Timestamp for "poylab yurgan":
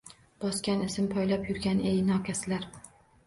1.11-1.83